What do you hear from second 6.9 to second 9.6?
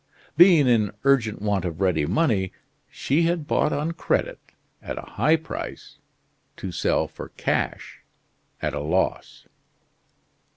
for cash at a loss.